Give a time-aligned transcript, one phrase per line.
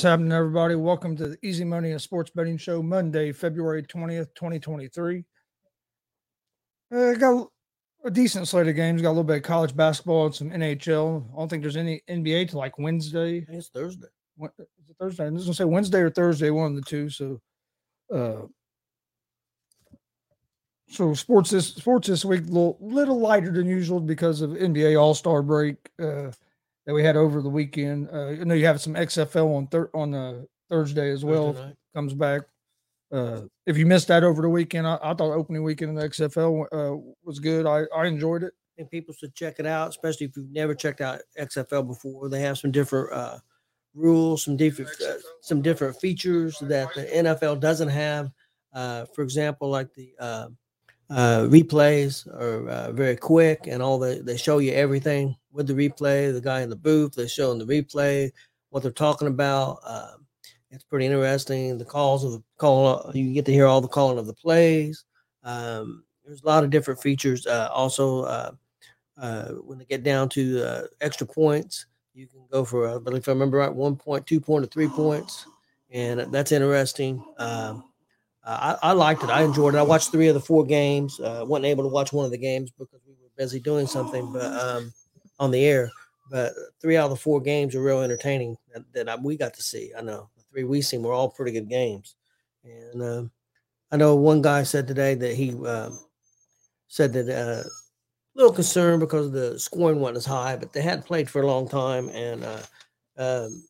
[0.00, 0.76] What's happening, everybody?
[0.76, 5.26] Welcome to the Easy Money and Sports Betting Show, Monday, February 20th, 2023.
[6.90, 7.48] Uh, got
[8.06, 9.02] a decent slate of games.
[9.02, 11.30] Got a little bit of college basketball and some NHL.
[11.34, 13.44] I don't think there's any NBA to like Wednesday.
[13.46, 14.06] It's Thursday.
[14.38, 15.26] Wed- Is it Thursday?
[15.26, 17.10] I was gonna say Wednesday or Thursday, one of the two.
[17.10, 17.38] So,
[18.10, 18.46] uh,
[20.88, 24.98] so sports this sports this week a little little lighter than usual because of NBA
[24.98, 26.30] All Star break uh,
[26.86, 28.08] that we had over the weekend.
[28.12, 31.52] Uh, I know you have some XFL on thir- on uh, Thursday as well.
[31.52, 31.76] Thursday.
[31.94, 32.42] Comes back.
[33.12, 36.08] Uh, if you missed that over the weekend, I, I thought opening weekend in the
[36.08, 37.66] XFL uh, was good.
[37.66, 38.52] I, I enjoyed it.
[38.76, 42.28] Think people should check it out, especially if you've never checked out XFL before.
[42.28, 43.38] They have some different uh,
[43.94, 48.30] rules, some different uh, some different features that the NFL doesn't have.
[48.72, 50.14] Uh, for example, like the
[51.10, 55.66] uh, uh, replays are uh, very quick, and all the they show you everything with
[55.66, 56.32] the replay.
[56.32, 58.30] The guy in the booth, they show in the replay
[58.70, 59.80] what they're talking about.
[59.84, 60.26] Um,
[60.70, 61.78] it's pretty interesting.
[61.78, 65.04] The calls of the call, you get to hear all the calling of the plays.
[65.42, 67.46] Um, there's a lot of different features.
[67.46, 68.52] Uh, also, uh,
[69.18, 73.14] uh, when they get down to uh, extra points, you can go for, uh, but
[73.14, 75.46] if I remember right, one point, two point, or three points,
[75.90, 77.24] and that's interesting.
[77.38, 77.89] Um,
[78.50, 79.30] I, I liked it.
[79.30, 79.78] I enjoyed it.
[79.78, 81.20] I watched three of the four games.
[81.20, 84.32] Uh, wasn't able to watch one of the games because we were busy doing something,
[84.32, 84.92] but um,
[85.38, 85.90] on the air.
[86.30, 89.54] But three out of the four games are real entertaining that, that I, we got
[89.54, 89.92] to see.
[89.96, 92.14] I know the three we seen were all pretty good games,
[92.64, 93.30] and um,
[93.90, 95.98] I know one guy said today that he um,
[96.86, 101.06] said that uh, a little concerned because the scoring wasn't as high, but they hadn't
[101.06, 102.62] played for a long time, and uh,
[103.18, 103.64] um,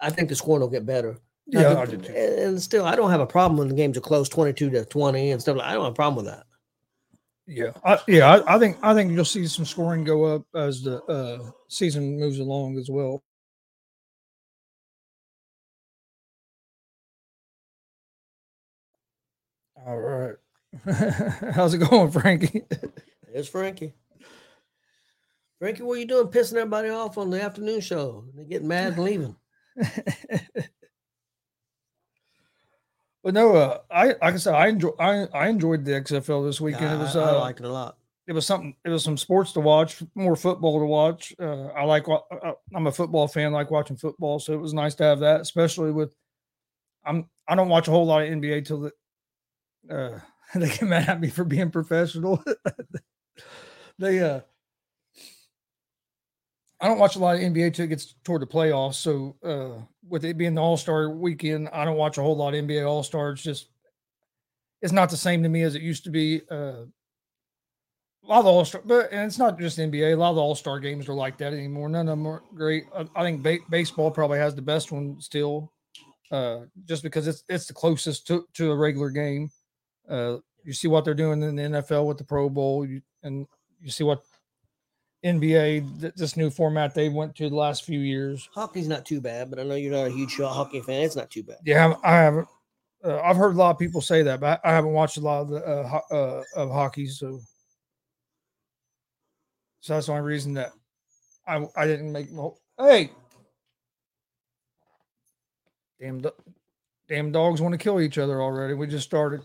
[0.00, 1.18] I think the scoring will get better.
[1.48, 2.12] Now, Yeah, the- I did too.
[2.14, 4.84] and and still, I don't have a problem when the games are close, twenty-two to
[4.86, 5.56] twenty, and stuff.
[5.58, 6.46] like I don't have a problem with that.
[7.46, 10.82] Yeah, I, yeah, I, I think I think you'll see some scoring go up as
[10.82, 13.22] the uh, season moves along as well.
[19.86, 20.34] All right,
[21.54, 22.64] how's it going, Frankie?
[23.32, 23.94] it's Frankie.
[25.58, 28.24] Frankie, what are you doing, pissing everybody off on the afternoon show?
[28.34, 29.36] They're getting mad and leaving.
[33.28, 36.62] but no, uh, I like I said, I enjoy I, I enjoyed the XFL this
[36.62, 36.84] weekend.
[36.84, 37.98] Yeah, it was I, I uh, liked it a lot.
[38.26, 38.74] it was something.
[38.86, 41.34] It was some sports to watch, more football to watch.
[41.38, 42.08] Uh, I like.
[42.08, 43.52] uh, I'm a football fan.
[43.52, 46.14] Like watching football, so it was nice to have that, especially with.
[47.04, 47.28] I'm.
[47.46, 48.92] I don't watch a whole lot of NBA till the.
[49.94, 50.20] Uh,
[50.58, 52.42] they get mad at me for being professional.
[53.98, 54.40] they uh.
[56.80, 58.94] I don't watch a lot of NBA till it gets toward the playoffs.
[58.94, 62.54] So uh, with it being the All Star weekend, I don't watch a whole lot
[62.54, 63.42] of NBA All Stars.
[63.42, 63.68] Just
[64.80, 66.42] it's not the same to me as it used to be.
[66.50, 66.84] Uh,
[68.24, 70.12] a lot of the All Star, but and it's not just NBA.
[70.12, 71.88] A lot of the All Star games are like that anymore.
[71.88, 72.84] None of them are great.
[72.94, 75.72] I, I think ba- baseball probably has the best one still,
[76.30, 79.50] uh, just because it's it's the closest to to a regular game.
[80.08, 83.46] Uh, you see what they're doing in the NFL with the Pro Bowl, you, and
[83.80, 84.22] you see what
[85.24, 88.48] NBA th- this new format they went to the last few years.
[88.52, 91.02] Hockey's not too bad, but I know you're not a huge hockey fan.
[91.02, 91.56] It's not too bad.
[91.64, 92.46] Yeah, I haven't.
[93.04, 95.42] Uh, I've heard a lot of people say that, but I haven't watched a lot
[95.42, 96.16] of the uh, ho-
[96.56, 97.40] uh, of hockey, so
[99.80, 100.72] so that's the only reason that
[101.46, 102.30] I I didn't make.
[102.32, 103.10] mo- Hey,
[106.00, 106.32] damn, do-
[107.08, 108.74] damn dogs want to kill each other already.
[108.74, 109.40] We just started.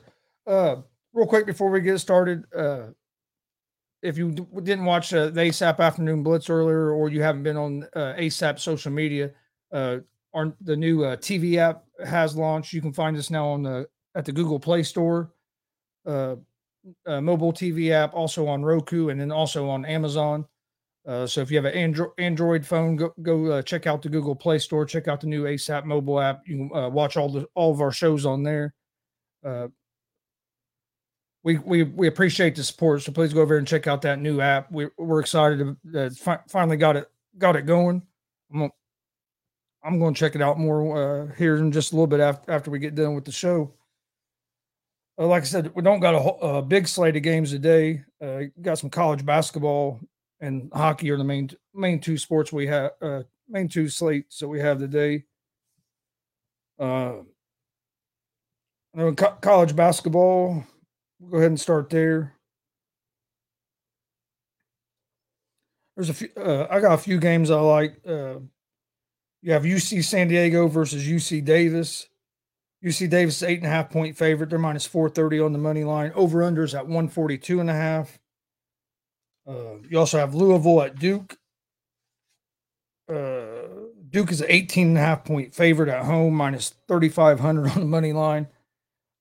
[0.45, 0.77] Uh,
[1.13, 2.87] real quick before we get started, uh,
[4.03, 7.87] if you didn't watch uh, the ASAP Afternoon Blitz earlier, or you haven't been on
[7.95, 9.31] uh, ASAP social media,
[9.71, 9.99] uh,
[10.33, 12.73] our the new uh, TV app has launched.
[12.73, 15.31] You can find us now on the at the Google Play Store,
[16.05, 16.35] uh,
[17.07, 20.45] uh, mobile TV app, also on Roku, and then also on Amazon.
[21.05, 24.59] So if you have an Android Android phone, go go check out the Google Play
[24.59, 24.85] Store.
[24.85, 26.41] Check out the new ASAP mobile app.
[26.45, 28.73] You can watch all the all of our shows on there.
[31.43, 34.19] Uh, we, we we appreciate the support, so please go over and check out that
[34.19, 34.71] new app.
[34.71, 38.01] We, we're excited to, it's fi- finally got it got it going.
[38.51, 38.71] I'm gonna,
[39.83, 42.51] I'm going to check it out more uh, here in just a little bit after
[42.51, 43.73] after we get done with the show.
[45.19, 48.03] Uh, like I said, we don't got a, a big slate of games today.
[48.21, 49.99] Uh, got some college basketball
[50.43, 52.91] and hockey are the main main two sports we have.
[53.01, 55.23] Uh, main two slates that we have today.
[56.77, 57.19] Uh,
[59.41, 60.65] college basketball,
[61.23, 62.33] we'll go ahead and start there.
[65.95, 66.29] There's a few.
[66.35, 67.99] Uh, I got a few games I like.
[68.07, 68.39] Uh,
[69.41, 72.07] you have UC San Diego versus UC Davis.
[72.83, 74.49] UC Davis is eight and a half point favorite.
[74.49, 76.11] They're minus 430 on the money line.
[76.15, 78.19] Over unders at 142 and a half.
[79.47, 81.37] Uh, you also have Louisville at Duke.
[83.07, 83.43] Uh,
[84.09, 87.85] Duke is an 18 and a half point favorite at home, minus 3,500 on the
[87.85, 88.47] money line.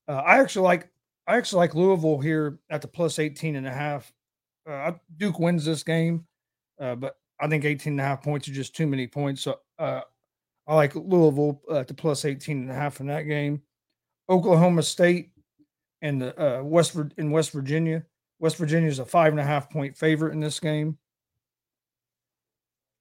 [0.09, 0.89] Uh, I actually like
[1.27, 4.13] I actually like Louisville here at the plus 18 and a half.
[4.69, 6.27] Uh, Duke wins this game,
[6.81, 9.43] uh, but I think 18 and a half points are just too many points.
[9.43, 10.03] So uh,
[10.67, 13.63] I like Louisville at the plus 18 and a half in that game.
[14.29, 15.31] Oklahoma State
[16.01, 18.05] and the uh, West in West Virginia.
[18.39, 20.99] West Virginia is a five and a half point favorite in this game.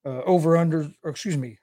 [0.05, 1.57] Uh, over under, excuse me,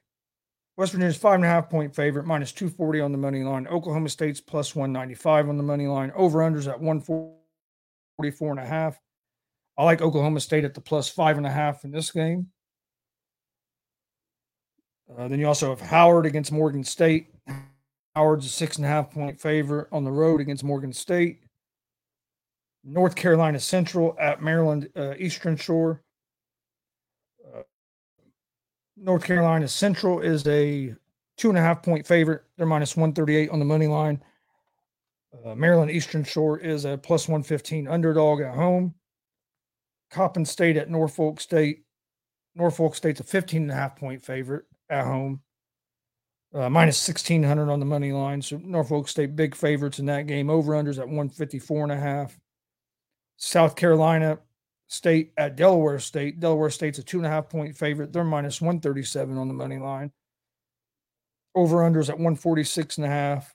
[0.78, 3.66] West Virginia's five and a half point favorite, minus 240 on the money line.
[3.66, 6.12] Oklahoma State's plus 195 on the money line.
[6.14, 8.96] Over unders at 144 and a half.
[9.76, 12.46] I like Oklahoma State at the plus five and a half in this game.
[15.18, 17.34] Uh, then you also have Howard against Morgan State.
[18.14, 21.40] Howard's a six and a half point favorite on the road against Morgan State.
[22.84, 26.04] North Carolina Central at Maryland uh, Eastern Shore.
[29.00, 30.94] North Carolina Central is a
[31.36, 32.42] two and a half point favorite.
[32.56, 34.22] They're minus 138 on the money line.
[35.44, 38.94] Uh, Maryland Eastern Shore is a plus 115 underdog at home.
[40.10, 41.84] Coppin State at Norfolk State.
[42.54, 45.42] Norfolk State's a 15 and a half point favorite at home.
[46.54, 48.40] Uh, minus 1600 on the money line.
[48.40, 50.48] So Norfolk State big favorites in that game.
[50.48, 52.38] Over unders at 154 and a half.
[53.36, 54.38] South Carolina
[54.88, 56.40] State at Delaware State.
[56.40, 58.12] Delaware State's a two and a half point favorite.
[58.12, 60.10] They're minus 137 on the money line.
[61.54, 63.54] Over unders at 146 and a half.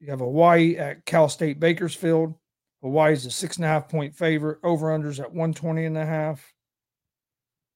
[0.00, 2.34] You have Hawaii at Cal State Bakersfield.
[2.82, 4.58] Hawaii's a six and a half point favorite.
[4.62, 6.52] Over unders at 120 and a half.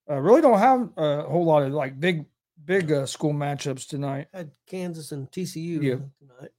[0.08, 2.24] Uh, really don't have a whole lot of like big,
[2.64, 4.28] big uh, school matchups tonight.
[4.32, 5.96] Had Kansas and TCU Yeah.
[6.18, 6.50] tonight.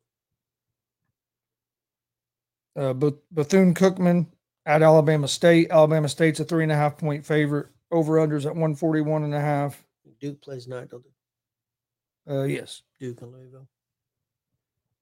[2.75, 2.93] Uh,
[3.31, 4.27] Bethune Cookman
[4.65, 5.71] at Alabama State.
[5.71, 7.67] Alabama State's a three and a half point favorite.
[7.91, 9.83] Over unders at 141 and a half.
[10.19, 12.33] Duke plays tonight, don't they?
[12.33, 12.83] Uh, yes.
[12.99, 13.67] Duke and Louisville.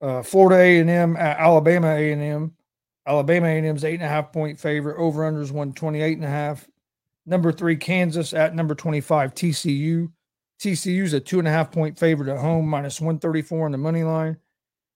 [0.02, 2.54] Uh, Florida A&M at Alabama A&M.
[3.06, 4.98] Alabama A&M's eight and a half point favorite.
[4.98, 6.68] Over unders 128 and a half.
[7.26, 10.12] Number three, Kansas at number 25, TCU.
[10.60, 14.04] TCU's a two and a half point favorite at home, minus 134 on the money
[14.04, 14.38] line.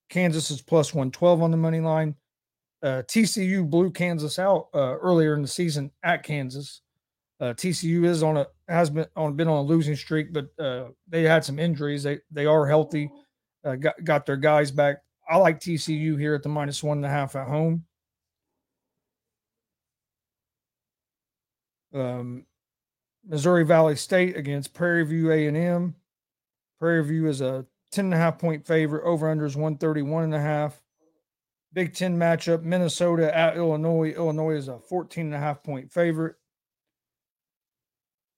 [0.09, 2.15] Kansas is plus 112 on the money line
[2.83, 6.81] uh, TCU blew Kansas out uh, earlier in the season at Kansas.
[7.39, 10.89] Uh, TCU is on a has been on been on a losing streak, but uh,
[11.07, 12.03] they had some injuries.
[12.03, 13.09] They they are healthy.
[13.63, 14.97] Uh, got got their guys back.
[15.27, 17.85] I like TCU here at the minus one and a half at home.
[21.93, 22.45] Um,
[23.25, 25.95] Missouri Valley State against Prairie View A and M.
[26.79, 29.05] Prairie View is a 10 and a half point favorite.
[29.05, 30.81] Over under is 131 and a half.
[31.73, 34.11] Big Ten matchup, Minnesota at Illinois.
[34.11, 36.35] Illinois is a 14 and a half point favorite.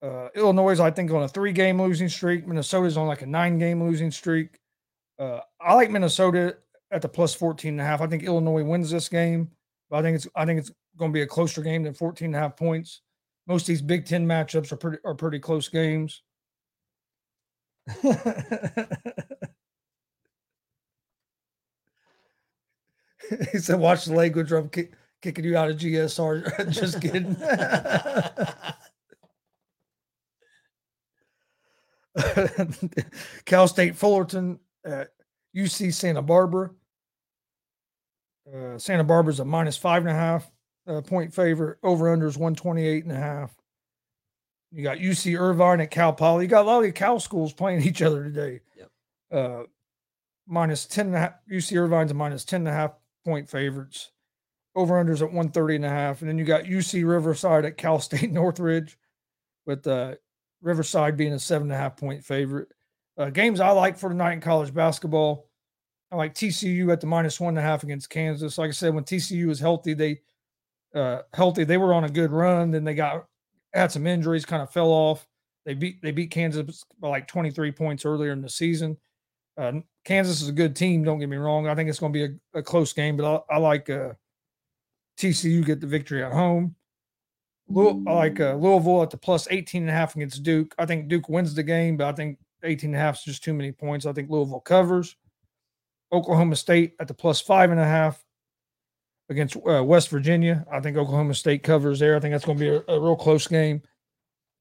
[0.02, 2.48] Uh, Illinois is, I think, on a three game losing streak.
[2.48, 4.60] Minnesota's on like a nine game losing streak.
[5.20, 6.58] Uh, I like Minnesota
[6.92, 8.02] at the plus 14 and a half.
[8.02, 9.50] I think Illinois wins this game,
[9.90, 12.28] but I think it's I think it's going to be a closer game than 14
[12.28, 13.02] and a half points.
[13.48, 16.22] Most of these Big Ten matchups are pretty are pretty close games.
[23.52, 24.52] he said, "Watch the language.
[24.52, 27.36] I'm kick, kicking you out of GSR." Just kidding.
[33.46, 35.06] Cal State Fullerton, uh,
[35.56, 36.72] UC Santa Barbara.
[38.54, 40.50] Uh, Santa Barbara's a minus five and a half
[40.88, 41.78] uh, point favorite.
[41.84, 43.52] Over under is 128 and a half.
[44.72, 46.46] You got UC Irvine at Cal Poly.
[46.46, 48.60] You got a lot of Cal schools playing each other today.
[48.78, 48.92] Yep.
[49.32, 49.64] Uh,
[50.48, 51.34] minus 10 and a half.
[51.50, 52.92] UC Irvine's a minus 10 and a half
[53.26, 54.12] point favorites.
[54.76, 56.22] Over unders at 130 and a half.
[56.22, 58.98] And then you got UC Riverside at Cal State Northridge
[59.66, 60.16] with uh,
[60.62, 62.68] Riverside being a seven and a half point favorite.
[63.18, 65.50] Uh, games I like for tonight in college basketball.
[66.12, 68.58] I like TCU at the minus one and a half against Kansas.
[68.58, 70.22] Like I said, when TCU was healthy, they
[70.94, 72.72] uh, healthy, they were on a good run.
[72.72, 73.26] Then they got
[73.74, 75.28] had some injuries, kind of fell off.
[75.66, 78.98] They beat they beat Kansas by like 23 points earlier in the season.
[79.58, 81.04] Uh, Kansas is a good team.
[81.04, 81.68] Don't get me wrong.
[81.68, 84.14] I think it's going to be a, a close game, but I, I like uh,
[85.18, 86.76] TCU get the victory at home.
[87.68, 90.76] Louis, I like uh, Louisville at the plus 18 and a half against Duke.
[90.78, 93.44] I think Duke wins the game, but I think 18 and a half is just
[93.44, 94.06] too many points.
[94.06, 95.16] I think Louisville covers.
[96.12, 98.24] Oklahoma State at the plus five and a half
[99.30, 100.66] against uh, West Virginia.
[100.72, 102.16] I think Oklahoma State covers there.
[102.16, 103.82] I think that's going to be a, a, real close game.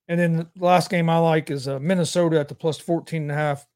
[0.09, 3.31] And then the last game I like is uh, Minnesota at the plus 14 and
[3.31, 3.67] a half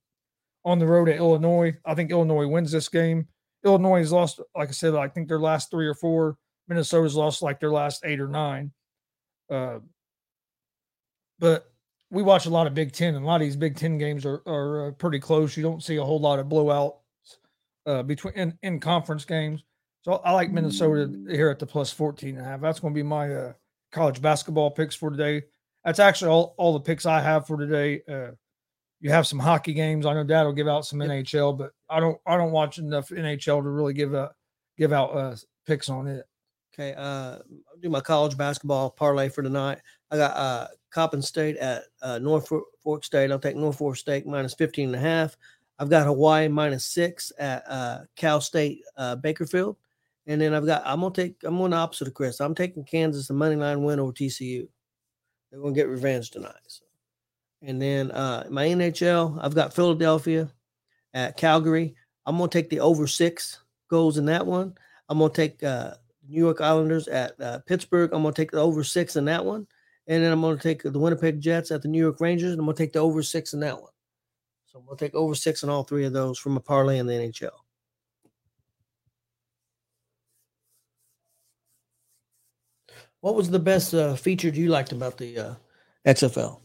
[0.69, 1.75] on the road at Illinois.
[1.85, 3.27] I think Illinois wins this game.
[3.65, 6.37] Illinois has lost, like I said, I think their last three or four.
[6.69, 8.73] Minnesota's lost like their last eight or nine.
[9.51, 9.79] Uh,
[11.39, 11.73] but
[12.11, 14.27] we watch a lot of Big Ten, and a lot of these Big Ten games
[14.27, 15.57] are are uh, pretty close.
[15.57, 16.97] You don't see a whole lot of blowouts
[17.87, 19.65] uh, between in, in conference games.
[20.03, 22.61] So I like Minnesota here at the plus 14 and a half.
[22.61, 23.53] That's going to be my uh,
[23.93, 25.43] college basketball picks for today.
[25.85, 28.03] That's actually all, all the picks I have for today.
[29.01, 30.07] You have some hockey games.
[30.07, 31.11] I know Dad will give out some Yep.
[31.11, 34.33] NHL, but I don't I don't watch enough NHL to really give a
[34.77, 35.37] give out uh,
[35.67, 36.27] picks on it.
[36.75, 39.79] Okay, uh, I'll do my college basketball parlay for tonight.
[40.11, 43.31] I got uh, Coppin State at uh, Norfolk Fork State.
[43.31, 45.37] I'll take North Fork State minus 15 and a half.
[45.79, 49.77] I've got Hawaii minus six at uh, Cal State uh, Bakerfield.
[50.27, 52.41] And then I've got, I'm going to take, I'm on the opposite of Chris.
[52.41, 54.69] I'm taking Kansas, the money line win over TCU.
[55.51, 56.53] They're going to get revenge tonight.
[56.67, 56.85] So.
[57.63, 60.49] And then uh, my NHL, I've got Philadelphia
[61.15, 61.95] at Calgary.
[62.25, 64.75] I'm going to take the over six goals in that one.
[65.09, 65.95] I'm going to take uh,
[66.29, 68.13] New York Islanders at uh, Pittsburgh.
[68.13, 69.67] I'm going to take the over six in that one.
[70.07, 72.53] And then I'm going to take the Winnipeg Jets at the New York Rangers.
[72.53, 73.91] And I'm going to take the over six in that one.
[74.67, 76.99] So I'm going to take over six in all three of those from a parlay
[76.99, 77.51] in the NHL.
[83.21, 85.55] What was the best uh, feature you liked about the uh,
[86.07, 86.61] XFL?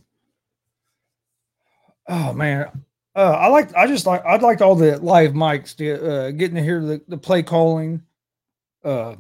[2.08, 2.70] Oh man,
[3.16, 6.56] uh, I like I just like I'd like all the live mics, the, uh, getting
[6.56, 8.02] to hear the, the play calling.
[8.84, 9.16] Uh,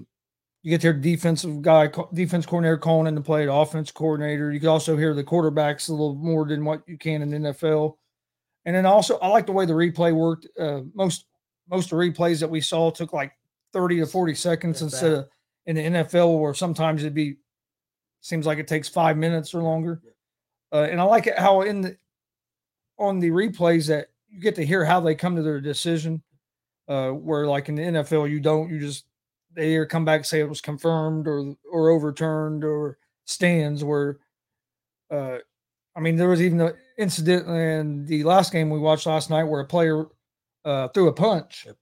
[0.63, 3.91] you get to hear the defensive guy, defense coordinator calling in the play, the offense
[3.91, 4.51] coordinator.
[4.51, 7.49] You can also hear the quarterbacks a little more than what you can in the
[7.51, 7.97] NFL.
[8.65, 10.47] And then also, I like the way the replay worked.
[10.57, 11.25] Uh, most
[11.69, 13.33] most of the replays that we saw took like
[13.73, 15.19] thirty to forty seconds That's instead bad.
[15.19, 15.29] of
[15.65, 17.37] in the NFL, where sometimes it'd be
[18.21, 20.01] seems like it takes five minutes or longer.
[20.71, 21.97] Uh, and I like it how in the
[22.99, 26.21] on the replays that you get to hear how they come to their decision.
[26.87, 29.05] Uh, where like in the NFL, you don't, you just
[29.55, 33.85] they either come back say it was confirmed or or overturned or stands.
[33.85, 34.17] Where,
[35.09, 35.37] uh,
[35.95, 39.43] I mean, there was even an incident in the last game we watched last night
[39.45, 40.07] where a player
[40.65, 41.77] uh, threw a punch, Yep.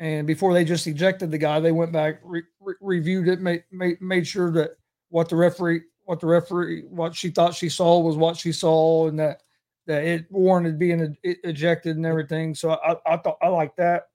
[0.00, 3.64] and before they just ejected the guy, they went back, re- re- reviewed it, made,
[3.72, 4.72] made made sure that
[5.08, 9.08] what the referee what the referee what she thought she saw was what she saw,
[9.08, 9.40] and that
[9.88, 12.54] that it warranted being ejected and everything.
[12.54, 14.08] So I, I thought I like that.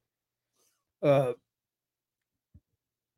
[1.01, 1.33] Uh,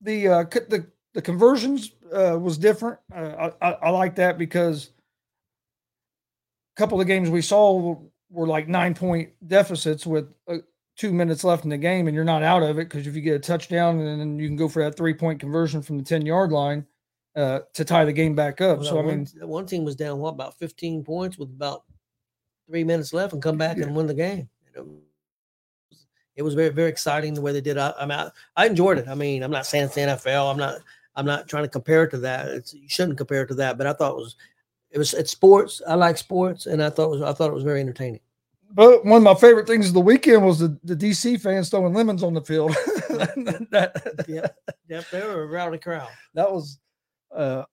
[0.01, 2.97] the uh, the the conversions uh, was different.
[3.13, 4.91] Uh, I, I I like that because
[6.75, 7.97] a couple of games we saw
[8.29, 10.57] were, like nine point deficits with uh,
[10.95, 13.21] two minutes left in the game, and you're not out of it because if you
[13.21, 16.03] get a touchdown, and then you can go for that three point conversion from the
[16.05, 16.85] ten yard line
[17.35, 18.77] uh, to tie the game back up.
[18.79, 21.50] Well, so I that one, mean, one team was down what about 15 points with
[21.50, 21.83] about
[22.67, 23.84] three minutes left and come back Yeah.
[23.86, 24.50] and win the game.
[26.36, 27.77] It was very very exciting the way they did.
[27.77, 29.07] I, I mean, I, I enjoyed it.
[29.07, 30.51] I mean, I'm not saying it's the NFL.
[30.51, 30.79] I'm not
[31.16, 32.50] I'm not trying to compare it to that.
[32.50, 33.77] It's, you shouldn't compare it to that.
[33.77, 34.35] But I thought it was
[34.92, 35.81] it was it's sports.
[35.87, 38.20] I like sports, and I thought it was I thought it was very entertaining.
[38.72, 41.94] But one of my favorite things of the weekend was the, the DC fans throwing
[41.94, 42.72] lemons on the field.
[43.72, 44.48] that, Yeah,
[44.89, 46.09] yep, they were a rowdy crowd.
[46.33, 46.79] that was,
[47.33, 47.63] uh,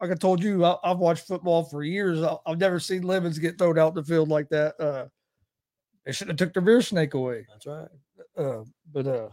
[0.00, 2.22] like I told you, I, I've watched football for years.
[2.22, 4.80] I, I've never seen lemons get thrown out the field like that.
[4.80, 5.06] Uh,
[6.04, 7.46] they should have took the beer snake away.
[7.50, 7.88] That's right.
[8.36, 9.28] Uh, but uh,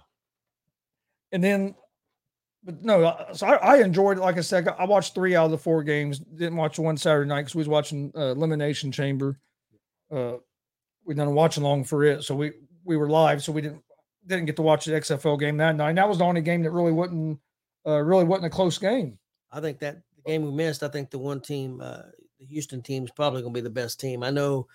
[1.31, 1.75] and then,
[2.63, 4.21] but no, so I, I enjoyed it.
[4.21, 6.19] Like I said, I watched three out of the four games.
[6.19, 9.39] Didn't watch one Saturday night because we was watching uh, Elimination Chamber.
[10.11, 10.33] Uh,
[11.05, 12.51] we done a watch along for it, so we
[12.83, 13.81] we were live, so we didn't
[14.25, 15.89] didn't get to watch the XFL game that night.
[15.89, 17.39] And that was the only game that really wasn't
[17.85, 19.17] uh, really wasn't a close game.
[19.51, 22.03] I think that game we missed, I think the one team, uh,
[22.39, 24.23] the Houston team, is probably going to be the best team.
[24.23, 24.67] I know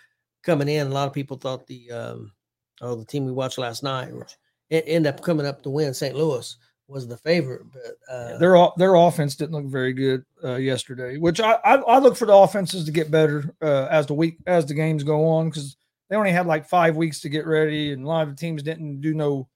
[0.43, 2.33] coming in, a lot of people thought the, um,
[2.81, 4.37] oh, the team we watched last night, which
[4.71, 6.17] it ended up coming up to win, St.
[6.17, 6.57] Louis
[6.89, 7.63] was the favorite.
[7.73, 11.99] But uh, Their their offense didn't look very good uh, yesterday, which I, I I
[11.99, 15.27] look for the offenses to get better uh, as the week as the games go
[15.27, 15.77] on because
[16.09, 18.63] they only had like five weeks to get ready, and a lot of the teams
[18.63, 19.49] didn't do no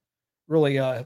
[0.49, 1.05] really uh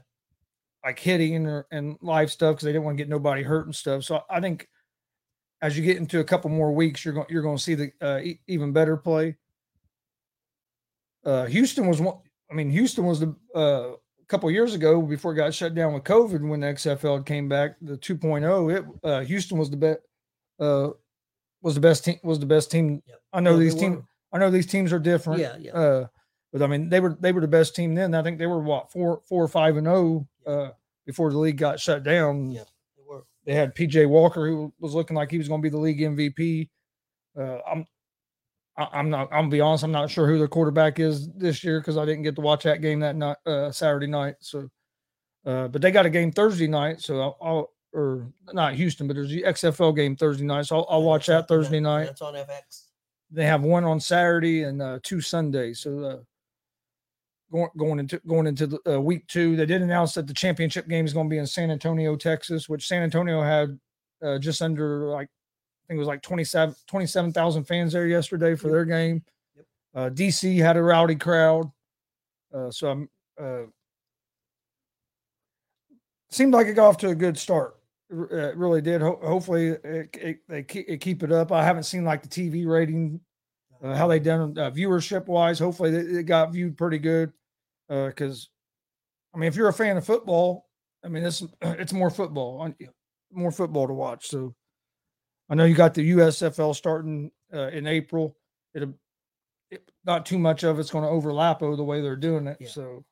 [0.83, 3.75] like hitting or, and live stuff because they didn't want to get nobody hurt and
[3.75, 4.03] stuff.
[4.03, 4.67] So I think
[5.61, 7.91] as you get into a couple more weeks, you're going you're going to see the
[8.01, 9.37] uh, e- even better play.
[11.25, 12.17] Uh, Houston was one.
[12.49, 15.93] I mean, Houston was the uh, a couple years ago before it got shut down
[15.93, 18.75] with COVID when the XFL came back, the 2.0.
[18.75, 19.99] It uh, Houston was the best.
[20.59, 20.89] Uh,
[21.61, 22.17] was the best team.
[22.23, 23.03] Was the best team.
[23.05, 23.21] Yep.
[23.33, 24.03] I know they these teams.
[24.33, 25.41] I know these teams are different.
[25.41, 25.71] yeah, yeah.
[25.73, 26.07] Uh,
[26.51, 28.15] but I mean, they were they were the best team then.
[28.15, 30.69] I think they were what four four or five and zero uh,
[31.05, 32.49] before the league got shut down.
[32.51, 32.63] Yeah.
[33.45, 35.99] They had PJ Walker who was looking like he was going to be the league
[35.99, 36.69] MVP.
[37.37, 37.85] Uh, I'm
[38.77, 39.27] I'm not.
[39.31, 39.83] I'm gonna be honest.
[39.83, 42.63] I'm not sure who their quarterback is this year because I didn't get to watch
[42.63, 44.35] that game that night, uh, Saturday night.
[44.39, 44.69] So,
[45.45, 47.01] uh, but they got a game Thursday night.
[47.01, 50.65] So I'll, I'll or not Houston, but there's the XFL game Thursday night.
[50.65, 52.05] So I'll, I'll watch that Thursday night.
[52.05, 52.85] That's on FX.
[53.29, 55.81] they have one on Saturday and uh, two Sundays.
[55.81, 56.17] So uh,
[57.51, 60.87] going going into going into the, uh, week two, they did announce that the championship
[60.87, 63.79] game is going to be in San Antonio, Texas, which San Antonio had
[64.23, 68.69] uh, just under like I think it was like 27 27,000 fans there yesterday for
[68.69, 69.23] their game.
[69.55, 69.65] Yep.
[69.93, 71.69] Uh, DC had a rowdy crowd,
[72.53, 73.09] uh, so I'm
[73.39, 73.63] uh,
[76.29, 77.75] seemed like it got off to a good start.
[78.11, 79.01] Uh, It really did.
[79.01, 81.51] Ho- hopefully, it, it, they keep, it keep it up.
[81.51, 83.19] I haven't seen like the TV rating,
[83.83, 85.59] uh, how they done uh, viewership wise.
[85.59, 87.31] Hopefully, it got viewed pretty good.
[87.91, 88.49] Because,
[89.33, 90.67] I mean, if you're a fan of football,
[91.03, 92.73] I mean, it's it's more football,
[93.31, 94.27] more football to watch.
[94.27, 94.55] So,
[95.49, 98.37] I know you got the USFL starting uh, in April.
[98.73, 98.93] It'll
[99.69, 102.57] it, not too much of it's going to overlap oh, the way they're doing it.
[102.59, 102.69] Yeah.
[102.69, 103.05] So,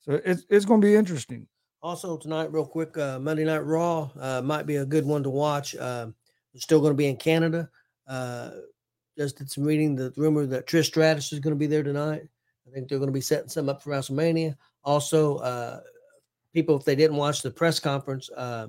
[0.00, 1.46] so it's it's going to be interesting.
[1.82, 5.30] Also tonight, real quick, uh, Monday Night Raw uh, might be a good one to
[5.30, 5.74] watch.
[5.76, 6.14] Um
[6.52, 7.68] they're still going to be in Canada.
[8.06, 8.50] Uh,
[9.16, 9.94] just did some reading.
[9.94, 12.22] The rumor that Trish Stratus is going to be there tonight.
[12.70, 14.54] I think they're going to be setting some up for WrestleMania.
[14.84, 15.80] Also, uh,
[16.54, 18.68] people, if they didn't watch the press conference, uh,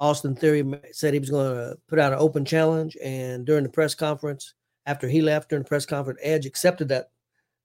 [0.00, 2.96] Austin Theory said he was going to put out an open challenge.
[3.02, 4.54] And during the press conference,
[4.86, 7.10] after he left during the press conference, Edge accepted that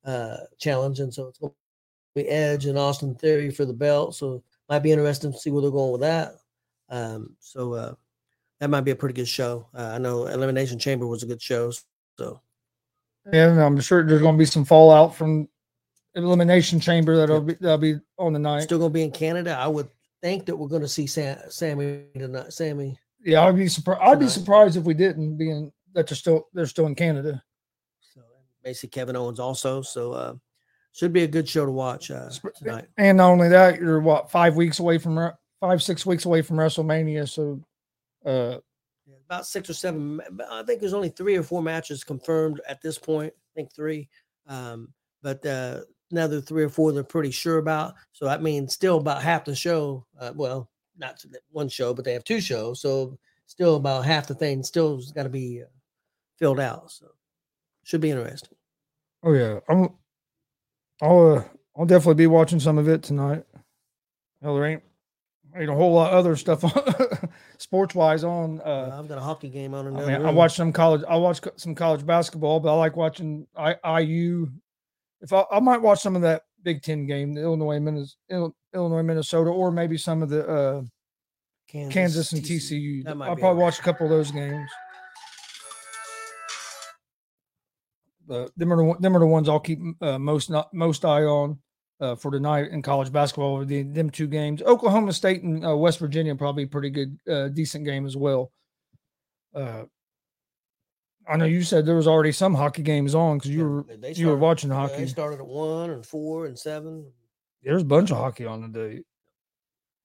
[0.05, 4.15] uh, challenge, and so it's going to be Edge and Austin Theory for the belt.
[4.15, 6.33] So might be interesting to see where they're going with that.
[6.89, 7.93] Um, so uh,
[8.59, 9.67] that might be a pretty good show.
[9.73, 11.71] Uh, I know Elimination Chamber was a good show.
[12.17, 12.41] So
[13.31, 15.47] and I'm sure there's going to be some fallout from
[16.15, 18.63] elimination chamber that'll be that'll be on the night.
[18.63, 19.57] still going to be in Canada.
[19.57, 19.89] I would
[20.21, 22.53] think that we're going to see Sam, Sammy tonight.
[22.53, 22.97] Sammy.
[23.23, 24.01] Yeah, I'd be surprised.
[24.01, 27.41] I'd be surprised if we didn't, being that they're still they're still in Canada.
[27.99, 28.21] So
[28.63, 29.81] basically Kevin Owens also.
[29.81, 30.35] So uh,
[30.93, 32.85] should be a good show to watch uh, tonight.
[32.97, 36.57] And not only that, you're what five weeks away from five six weeks away from
[36.57, 37.27] WrestleMania.
[37.27, 37.61] So,
[38.25, 38.59] uh,
[39.25, 40.21] about six or seven.
[40.49, 43.33] I think there's only three or four matches confirmed at this point.
[43.35, 44.09] I think three.
[44.47, 44.89] Um,
[45.21, 47.95] but uh, another three or four they're pretty sure about.
[48.13, 50.05] So that means still about half the show.
[50.19, 52.81] Uh, well, not one show, but they have two shows.
[52.81, 55.67] So still about half the thing still got to be uh,
[56.37, 56.91] filled out.
[56.91, 57.07] So
[57.83, 58.57] should be interesting.
[59.23, 59.89] oh yeah, I'm.
[61.01, 61.43] I'll uh,
[61.77, 63.43] I'll definitely be watching some of it tonight.
[64.41, 64.83] Hell, there ain't
[65.55, 66.63] ain't a whole lot of other stuff
[67.57, 68.61] sports wise on.
[68.61, 70.07] Uh, I've got a hockey game on I another.
[70.07, 71.03] mean, I watch some college.
[71.07, 74.49] I watch some college basketball, but I like watching I, IU.
[75.21, 79.03] If I, I might watch some of that Big Ten game, the Illinois, Minnesota, Illinois,
[79.03, 80.81] Minnesota, or maybe some of the uh,
[81.67, 83.03] Kansas and TCU.
[83.15, 84.69] Might I'll probably all watch a couple of those games.
[88.27, 91.23] But them are the them are the ones I'll keep uh, most not most eye
[91.23, 91.59] on
[91.99, 93.63] uh, for tonight in college basketball.
[93.65, 97.85] The them two games, Oklahoma State and uh, West Virginia, probably pretty good, uh, decent
[97.85, 98.51] game as well.
[99.53, 99.85] Uh,
[101.27, 103.83] I know you said there was already some hockey games on because you Yeah, were
[103.97, 104.97] they you were watching yeah, hockey.
[104.97, 107.11] They started at one and four and seven.
[107.63, 109.01] There's a bunch of hockey on today.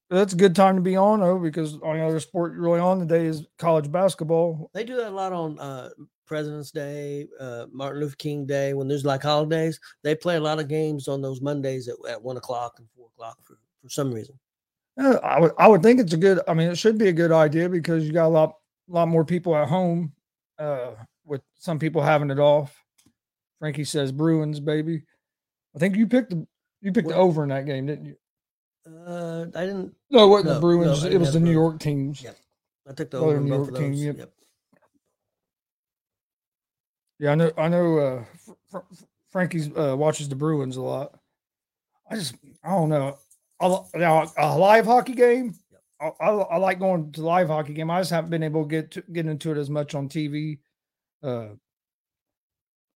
[0.09, 2.99] That's a good time to be on though, because the only other sport really on
[2.99, 4.69] today is college basketball.
[4.73, 5.89] They do that a lot on uh,
[6.31, 9.77] President's Day, uh, Martin Luther King Day, when there's like holidays.
[10.01, 13.07] They play a lot of games on those Mondays at, at one o'clock and four
[13.13, 14.39] o'clock for, for some reason.
[14.97, 16.39] Yeah, I would I would think it's a good.
[16.47, 18.55] I mean, it should be a good idea because you got a lot
[18.87, 20.13] lot more people at home.
[20.57, 20.91] Uh,
[21.25, 22.81] with some people having it off.
[23.59, 25.03] Frankie says Bruins, baby.
[25.75, 26.47] I think you picked the
[26.81, 28.15] you picked the over in that game, didn't you?
[28.87, 29.93] Uh, I didn't.
[30.09, 31.05] No, it wasn't No, the Bruins.
[31.05, 32.23] I it was the New York teams.
[32.23, 32.37] Yep.
[32.89, 34.17] I took the over in New York team, yep.
[34.17, 34.31] Yep.
[37.21, 37.51] Yeah, I know.
[37.55, 37.97] I know.
[37.99, 38.95] Uh, Fr- Fr-
[39.29, 41.19] Frankie's uh, watches the Bruins a lot.
[42.09, 43.17] I just, I don't know.
[43.61, 45.53] I, now a live hockey game.
[46.01, 47.91] I, I, I like going to live hockey game.
[47.91, 50.57] I just haven't been able to get to, get into it as much on TV.
[51.21, 51.49] Uh,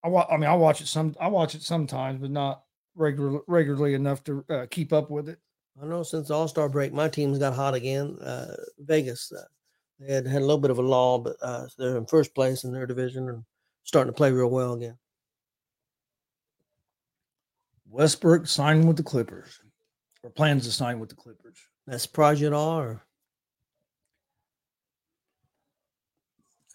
[0.04, 1.16] I wa- I mean, I watch it some.
[1.20, 2.64] I watch it sometimes, but not
[2.96, 5.38] regular regularly enough to uh, keep up with it.
[5.80, 8.18] I know since All Star break, my team's got hot again.
[8.20, 9.44] Uh, Vegas, uh,
[10.00, 12.64] they had had a little bit of a lull, but uh, they're in first place
[12.64, 13.44] in their division and
[13.86, 14.98] starting to play real well again.
[17.90, 19.60] Westbrook signing with the Clippers,
[20.22, 21.58] or plans to sign with the Clippers.
[21.88, 22.80] That surprise you at all?
[22.80, 23.02] Or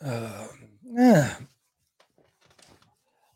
[0.02, 0.46] Uh,
[0.82, 1.34] yeah.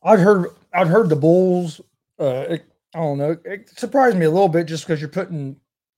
[0.02, 1.80] I'd heard I'd heard the Bulls.
[2.18, 3.36] Uh, it, I don't know.
[3.44, 5.56] It surprised me a little bit just because you're putting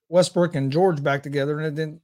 [0.08, 2.00] Westbrook and George back together, and it didn't.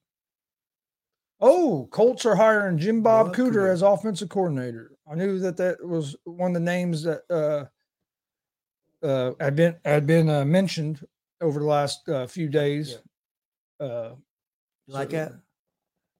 [1.45, 3.73] Oh, Colts are hiring Jim Bob Bob Cooter Cooter.
[3.73, 4.93] as offensive coordinator.
[5.11, 7.65] I knew that that was one of the names that uh,
[9.05, 11.05] uh, had been had been uh, mentioned
[11.41, 12.99] over the last uh, few days.
[13.81, 14.11] Uh,
[14.87, 15.33] you like so, that?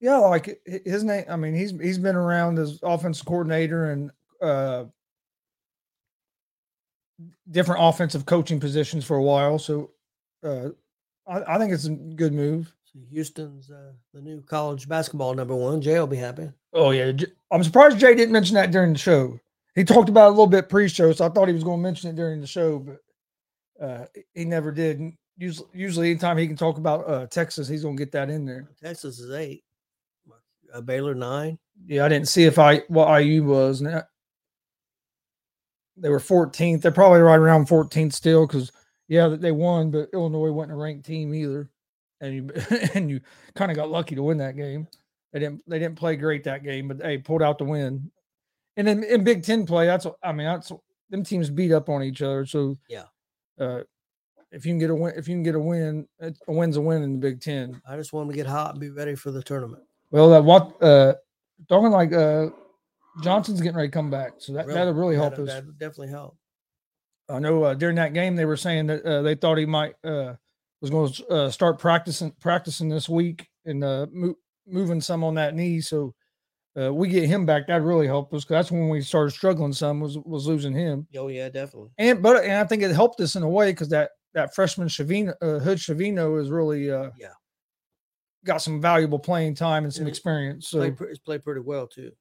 [0.01, 1.25] Yeah, like his name.
[1.29, 4.11] I mean, he's he's been around as offensive coordinator and
[4.43, 4.87] uh,
[7.49, 9.61] different offensive coaching positions for a while.
[9.61, 9.93] So
[10.43, 10.71] uh,
[11.29, 12.75] I, I think it's a good move.
[12.93, 15.81] So Houston's uh, the new college basketball number one.
[15.81, 16.51] Jay will be happy.
[16.73, 17.13] Oh yeah,
[17.51, 19.39] I'm surprised Jay didn't mention that during the show.
[19.75, 21.83] He talked about it a little bit pre-show, so I thought he was going to
[21.83, 22.99] mention it during the show, but
[23.83, 24.99] uh, he never did.
[25.01, 28.29] And usually, usually, anytime he can talk about uh, Texas, he's going to get that
[28.29, 28.69] in there.
[28.83, 29.65] Texas is eight.
[30.73, 31.59] Uh, Baylor nine.
[31.87, 33.81] Yeah, I didn't see if I what IU was.
[33.81, 34.09] That-
[35.97, 36.81] they were 14th.
[36.81, 38.73] They're probably right around 14th still because
[39.09, 41.69] yeah, they won, but Illinois wasn't a ranked team either,
[42.23, 42.51] and you
[42.95, 43.21] and you
[43.55, 44.89] kind of got lucky to win that game.
[45.35, 48.11] They didn't they didn't play great that game, but they pulled out the win.
[48.79, 50.73] And then in Big Ten play, that's what- I mean that's
[51.11, 52.47] them teams beat up on each other.
[52.47, 53.05] So Yeah.
[53.61, 53.83] uh,
[54.51, 56.81] if you can get a win, if you can get a win, a win's a
[56.81, 57.81] win in the Big Ten.
[57.87, 59.83] I just want to get hot and be ready for the tournament.
[60.11, 61.15] Well, that what uh
[61.69, 62.49] talking like uh
[63.23, 65.55] Johnson's getting ready to come back, so that Really, that'll really help that'll- us.
[65.55, 66.37] that'll definitely help.
[67.29, 69.95] I know uh, during that game they were saying that uh, they thought he might
[70.05, 70.35] uh
[70.83, 74.35] was going to uh, start practicing practicing this week and uh mo-
[74.67, 75.81] moving some on that knee.
[75.81, 76.15] So
[76.81, 77.67] uh, we get him back.
[77.69, 78.45] That really helped us.
[78.45, 79.73] 'cause that's when we started struggling.
[79.73, 81.91] Some was was losing him, Oh yeah, definitely.
[81.99, 84.89] and but and I think it helped us in a way because that that freshman
[84.89, 87.33] Schifino uh, Hood Schifino is really uh Yeah.
[88.45, 90.09] got some valuable playing time and some Mhm.
[90.09, 90.69] experience.
[90.69, 92.13] So he's played pretty well too.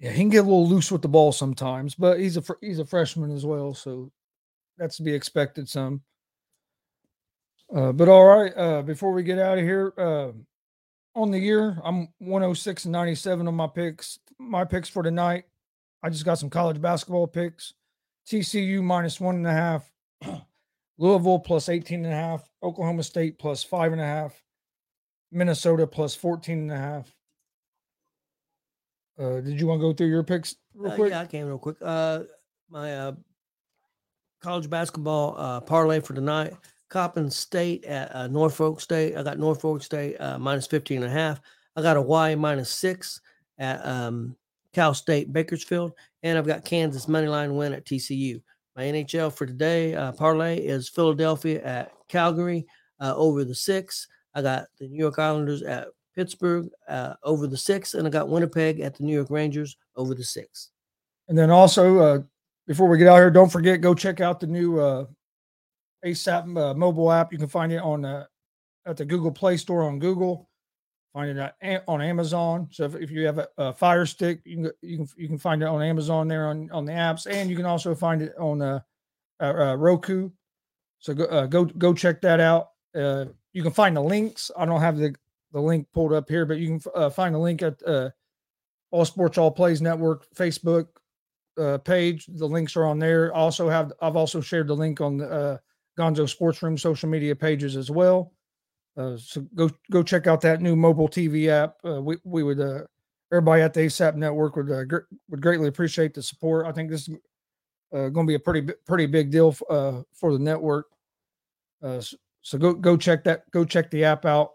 [0.00, 2.60] Yeah, he can get a little loose with the ball sometimes, but he's a fr-
[2.60, 4.10] he's a freshman as well, so
[4.76, 5.68] that's to be expected.
[5.68, 6.02] Some.
[7.74, 10.30] Uh, but all right, uh, before we get out of here, uh,
[11.16, 14.18] on the year, I'm 106 and 97 on my picks.
[14.38, 15.44] My picks for tonight,
[16.02, 17.74] I just got some college basketball picks.
[18.28, 19.90] TCU minus one and a half,
[20.98, 24.40] Louisville plus 18 and a half, Oklahoma State plus five and a half,
[25.32, 27.14] Minnesota plus 14 and a half.
[29.18, 31.10] Uh, did you want to go through your picks real Uh, quick?
[31.10, 31.76] yeah, I can real quick.
[31.82, 32.20] Uh,
[32.70, 33.12] my uh,
[34.40, 36.54] college basketball uh, parlay for tonight.
[36.88, 39.16] Coppin State at uh, Norfolk State.
[39.16, 41.40] I got Norfolk State uh, minus 15 and a half.
[41.76, 43.20] I got Hawaii minus six
[43.58, 44.36] at um,
[44.72, 45.92] Cal State Bakersfield.
[46.22, 48.40] And I've got Kansas money line win at TCU.
[48.76, 52.66] My NHL for today uh, parlay is Philadelphia at Calgary
[53.00, 54.08] uh, over the six.
[54.34, 57.94] I got the New York Islanders at Pittsburgh uh, over the six.
[57.94, 60.70] And I got Winnipeg at the New York Rangers over the six.
[61.28, 62.18] And then also, uh,
[62.66, 65.06] before we get out here, don't forget go check out the new uh,
[66.04, 67.32] ASAP uh, mobile app.
[67.32, 68.26] You can find it on uh,
[68.86, 70.48] at the Google Play Store on Google.
[71.12, 72.68] Find it on Amazon.
[72.72, 75.38] So if, if you have a, a Fire Stick, you can you can you can
[75.38, 78.34] find it on Amazon there on on the apps, and you can also find it
[78.36, 78.80] on uh,
[79.40, 80.30] uh, uh, Roku.
[80.98, 82.70] So go uh, go go check that out.
[82.96, 84.50] Uh, you can find the links.
[84.56, 85.14] I don't have the
[85.52, 87.80] the link pulled up here, but you can find the link at
[88.90, 90.88] All Sports All Plays Network Facebook
[91.84, 92.26] page.
[92.26, 93.32] The links are on there.
[93.32, 95.60] I also have I've also shared the link on the
[95.98, 98.32] Gonzo Sports Room social media pages as well.
[98.96, 101.76] Uh, so go go check out that new mobile TV app.
[101.84, 102.82] Uh, we we would uh,
[103.32, 106.66] everybody at the ASAP network would uh, gr- would greatly appreciate the support.
[106.66, 107.16] I think this is
[107.92, 110.86] uh, going to be a pretty pretty big deal f- uh, for the network.
[111.82, 114.52] Uh, s- so go go check that go check the app out.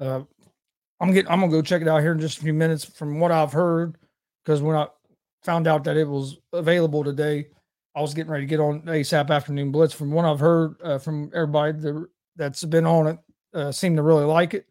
[0.00, 2.84] I'm getting I'm gonna go check it out here in just a few minutes.
[2.84, 3.96] From what I've heard,
[4.44, 4.86] because when I
[5.42, 7.48] found out that it was available today,
[7.98, 9.92] I was getting ready to get on ASAP Afternoon Blitz.
[9.92, 13.18] From what I've heard uh, from everybody that, that's been on it,
[13.54, 14.66] uh, seem to really like it.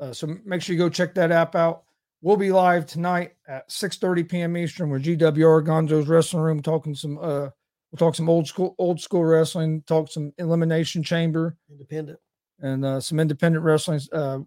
[0.00, 1.82] Uh, so make sure you go check that app out.
[2.22, 4.56] We'll be live tonight at 6:30 p.m.
[4.56, 7.18] Eastern with GWR Gonzo's Wrestling Room, talking some.
[7.18, 7.50] Uh,
[7.90, 12.18] we'll talk some old school old school wrestling, talk some Elimination Chamber, Independent.
[12.60, 14.00] and uh, some independent wrestling.
[14.10, 14.38] Uh,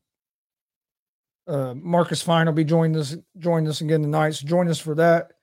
[1.45, 4.31] uh, Marcus Fine will be joining us joining us again tonight.
[4.31, 5.33] So join us for that.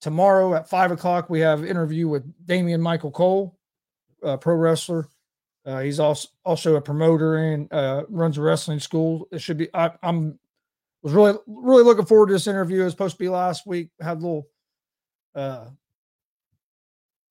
[0.00, 3.58] Tomorrow at five o'clock, we have interview with Damian Michael Cole,
[4.24, 5.08] uh, pro wrestler.
[5.66, 9.28] Uh, he's also also a promoter and uh, runs a wrestling school.
[9.30, 9.68] It should be.
[9.74, 10.38] I, I'm
[11.02, 12.80] was really really looking forward to this interview.
[12.80, 13.90] It was supposed to be last week.
[14.00, 14.48] Had a little
[15.34, 15.66] uh,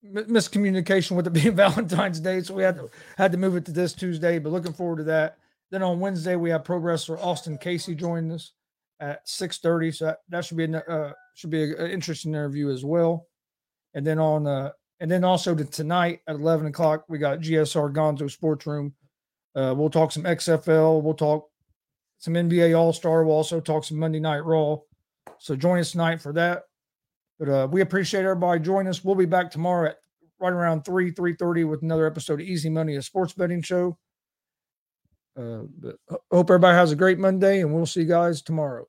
[0.04, 3.72] miscommunication with it being Valentine's Day, so we had to had to move it to
[3.72, 4.38] this Tuesday.
[4.38, 5.38] But looking forward to that.
[5.72, 8.52] Then on Wednesday we have pro wrestler Austin Casey joining us
[9.00, 9.90] at six thirty.
[9.90, 13.26] So that, that should be an, uh, should be an interesting interview as well.
[13.94, 17.92] And then on uh, and then also to tonight at eleven o'clock we got GSR
[17.92, 18.94] Gonzo Sports Room.
[19.54, 21.02] Uh, we'll talk some XFL.
[21.02, 21.48] We'll talk
[22.18, 23.24] some NBA All Star.
[23.24, 24.78] We'll also talk some Monday Night Raw.
[25.38, 26.64] So join us tonight for that.
[27.38, 29.02] But uh, we appreciate everybody joining us.
[29.02, 29.96] We'll be back tomorrow at
[30.38, 33.98] right around three three thirty with another episode of Easy Money, a sports betting show.
[35.36, 35.62] Uh,
[36.30, 38.86] hope everybody has a great Monday, and we'll see you guys tomorrow.